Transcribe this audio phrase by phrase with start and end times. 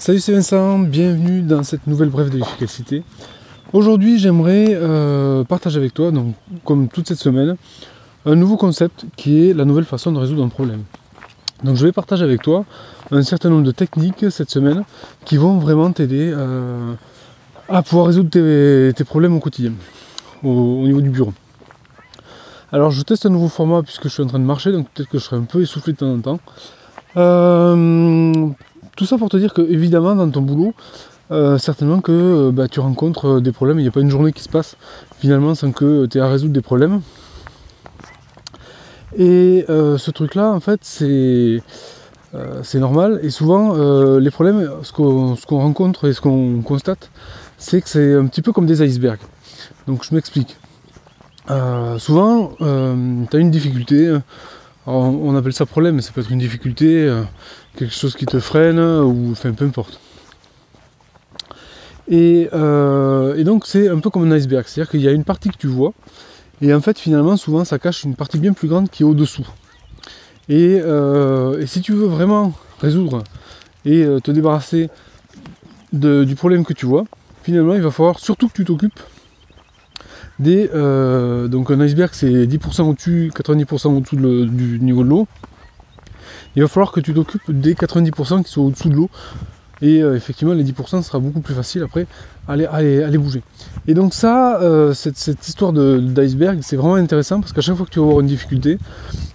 [0.00, 3.02] Salut c'est Vincent, bienvenue dans cette nouvelle brève de l'efficacité.
[3.74, 6.34] Aujourd'hui j'aimerais euh, partager avec toi, donc,
[6.64, 7.58] comme toute cette semaine,
[8.24, 10.84] un nouveau concept qui est la nouvelle façon de résoudre un problème.
[11.64, 12.64] Donc je vais partager avec toi
[13.10, 14.84] un certain nombre de techniques cette semaine
[15.26, 16.94] qui vont vraiment t'aider euh,
[17.68, 19.74] à pouvoir résoudre tes, problèmes au quotidien,
[20.42, 21.34] au, niveau du bureau.
[22.72, 25.10] Alors je teste un nouveau format puisque je suis en train de marcher, donc peut-être
[25.10, 26.40] que je serai un peu essoufflé de temps en temps.
[27.16, 28.48] Euh,
[28.96, 30.74] tout ça pour te dire que, évidemment, dans ton boulot,
[31.32, 33.78] euh, certainement que euh, bah, tu rencontres euh, des problèmes.
[33.78, 34.76] Il n'y a pas une journée qui se passe
[35.20, 37.02] finalement sans que tu aies à résoudre des problèmes.
[39.16, 41.62] Et ce truc-là, en fait, c'est
[42.62, 43.18] c'est normal.
[43.24, 43.74] Et souvent,
[44.18, 47.10] les problèmes, ce qu'on rencontre et ce qu'on constate,
[47.58, 49.18] c'est que c'est un petit peu comme des icebergs.
[49.88, 50.56] Donc je m'explique.
[51.98, 54.16] souvent, tu as une difficulté,
[54.92, 57.22] on appelle ça problème, mais ça peut être une difficulté, euh,
[57.76, 60.00] quelque chose qui te freine, ou enfin peu importe.
[62.10, 65.50] Euh, et, donc c'est un peu comme un iceberg, c'est-à-dire qu'il y a une partie
[65.50, 65.92] que tu vois,
[66.60, 69.46] et en fait finalement souvent ça cache une partie bien plus grande qui est au-dessous.
[70.48, 73.22] Et, euh, si tu veux vraiment résoudre
[73.84, 74.90] et te débarrasser
[75.92, 77.04] du problème que tu vois,
[77.44, 79.00] finalement il va falloir surtout que tu t'occupes
[80.46, 85.28] euh, donc un iceberg c'est 10% au-dessus, 90% au-dessous du niveau de l'eau.
[86.56, 89.10] Il va falloir que tu t'occupes des 90% qui sont au-dessous de l'eau.
[89.82, 92.06] Et euh, effectivement les 10% sera beaucoup plus facile après
[92.46, 93.42] à aller, bouger.
[93.86, 97.90] Et donc ça, euh, cette, histoire d'iceberg, c'est vraiment intéressant parce qu'à chaque fois que
[97.90, 98.78] tu vas avoir une difficulté,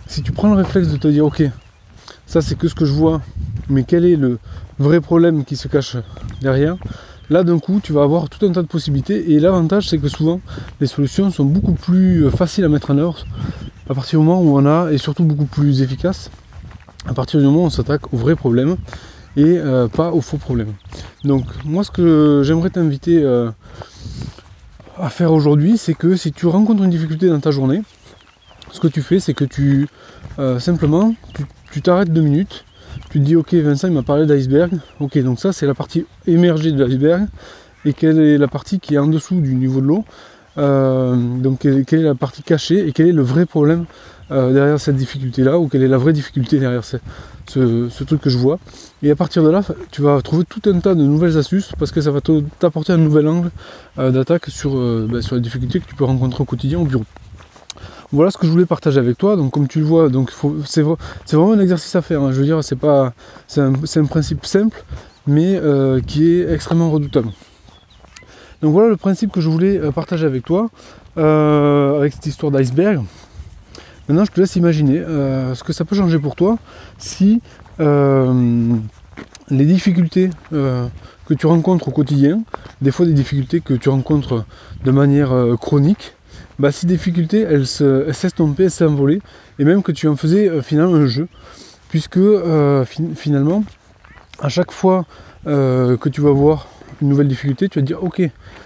[0.07, 1.43] si tu prends le réflexe de te dire ok,
[2.27, 3.21] ça c'est que ce que je vois,
[3.69, 4.37] mais quel est le
[4.77, 5.97] vrai problème qui se cache
[6.41, 6.77] derrière,
[7.29, 10.07] Là d'un coup tu vas avoir tout un tas de possibilités et l'avantage c'est que
[10.07, 10.41] souvent
[10.79, 13.25] les solutions sont beaucoup plus euh, faciles à mettre en œuvre
[13.89, 16.29] à partir du moment où on a et surtout beaucoup plus efficaces
[17.07, 18.77] à partir du moment où on s'attaque aux vrais problèmes
[19.37, 20.73] et euh, pas aux faux problèmes.
[21.23, 23.49] Donc moi ce que j'aimerais t'inviter euh,
[24.99, 27.81] à faire aujourd'hui c'est que si tu rencontres une difficulté dans ta journée,
[28.71, 29.87] ce que tu fais c'est que tu
[30.59, 31.15] simplement
[31.71, 32.65] tu t'arrêtes deux minutes
[33.15, 36.05] tu te dis ok Vincent il m'a parlé d'iceberg, ok donc ça c'est la partie
[36.27, 37.27] émergée de l'iceberg
[37.85, 40.03] et quelle est la partie qui est en dessous du niveau de l'eau,
[40.57, 43.85] euh, donc quelle, est la partie cachée et quel est le vrai problème
[44.31, 48.29] euh, derrière cette difficulté là ou quelle est la vraie difficulté derrière ce, truc que
[48.29, 48.59] je vois.
[49.01, 49.61] Et à partir de là
[49.91, 52.19] tu vas trouver tout un tas de nouvelles astuces parce que ça va
[52.59, 53.49] t'apporter un nouvel angle
[53.97, 54.75] euh, d'attaque sur,
[55.07, 57.05] bah, sur la difficulté que tu peux rencontrer au quotidien au bureau.
[58.15, 59.35] Voilà ce que je voulais partager avec toi.
[59.35, 60.09] Donc comme tu le vois,
[60.63, 62.21] c'est vraiment un exercice à faire.
[62.21, 62.31] Hein.
[62.31, 63.11] Je veux dire, c'est pas,
[63.45, 64.85] c'est un, principe simple,
[65.27, 67.27] mais euh, qui est extrêmement redoutable.
[68.61, 70.69] Donc voilà le principe que je voulais euh, partager avec toi,
[71.17, 73.03] euh, avec cette histoire d'iceberg.
[74.07, 76.57] Maintenant, je te laisse imaginer ce que ça peut changer pour toi
[76.97, 77.41] si
[77.79, 82.43] les difficultés que tu rencontres au quotidien,
[82.81, 84.45] des fois des difficultés que tu rencontres
[84.85, 86.14] de manière chronique,
[86.59, 89.21] bah, ces difficultés, elles s'estompaient, elles s'envolaient,
[89.59, 91.27] et même que tu en faisais euh, finalement un jeu,
[91.89, 92.85] puisque euh,
[93.15, 93.63] finalement,
[94.39, 95.05] à chaque fois
[95.47, 96.67] euh, que tu vas voir
[97.01, 98.21] une nouvelle difficulté, tu vas te dire ok,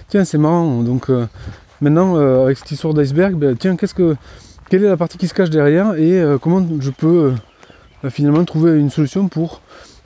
[0.07, 1.07] tiens c'est marrant, donc
[1.81, 4.15] maintenant avec cette histoire d'iceberg, bah, tiens qu'est-ce que
[4.69, 7.33] quelle est la partie qui se cache derrière et comment je peux
[8.09, 9.61] finalement trouver une solution pour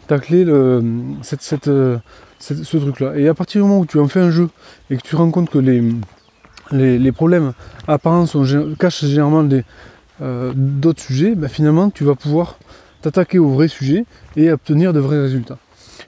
[0.08, 0.82] tacler le,
[1.22, 3.18] cette, ce truc-là.
[3.18, 4.50] Et à partir du moment où tu en fais un jeu
[4.90, 5.84] et que tu rends compte que les,
[6.74, 7.54] les, problèmes
[7.88, 8.44] apparents sont,
[8.80, 9.48] cachent généralement
[10.22, 12.58] euh, d'autres sujets, ben finalement tu vas pouvoir
[13.02, 15.58] t'attaquer au vrai sujet et obtenir de vrais résultats.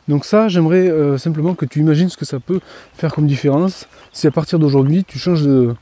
[0.08, 2.60] Donc ça, j'aimerais euh, simplement que tu imagines ce que ça peut
[2.94, 5.76] faire comme différence si à partir d'aujourd'hui tu changes de,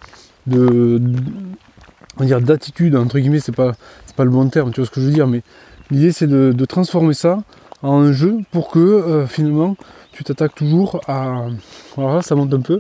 [2.18, 3.74] d'attitude entre guillemets, c'est pas
[4.16, 5.42] pas le bon terme, tu vois ce que je veux dire, mais
[5.90, 7.44] l'idée c'est de, transformer ça
[7.82, 9.76] en un jeu pour que euh, finalement
[10.12, 11.48] tu t'attaques toujours à
[11.96, 12.80] voilà ça monte un peu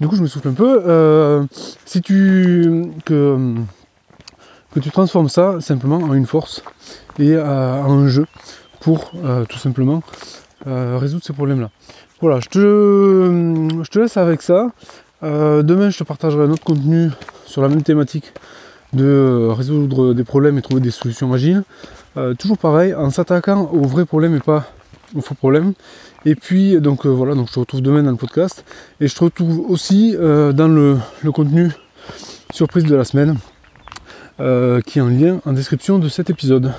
[0.00, 0.82] du coup, je me souffle un peu.
[0.86, 1.44] Euh,
[1.84, 3.54] si tu que,
[4.80, 6.62] tu transformes ça simplement en une force
[7.18, 8.26] et euh, en un jeu
[8.80, 10.02] pour euh, tout simplement
[10.66, 11.70] résoudre ces problèmes-là.
[12.20, 12.58] Voilà, je te,
[13.82, 14.70] je te laisse avec ça.
[15.22, 17.10] demain, je te partagerai un autre contenu
[17.46, 18.34] sur la même thématique
[18.92, 21.62] de résoudre des problèmes et trouver des solutions agiles.
[22.38, 24.66] toujours pareil, en s'attaquant aux vrais problèmes et pas
[25.14, 25.72] aux faux problèmes.
[26.24, 28.64] Et puis donc euh, voilà, donc je te retrouve demain dans le podcast.
[29.00, 30.98] Et je te retrouve aussi euh, dans le,
[31.32, 31.70] contenu
[32.52, 33.36] surprise de la semaine
[34.40, 36.72] euh, qui est en lien en description de cet épisode.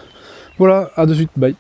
[0.57, 1.55] Voilà, à de suite, bye.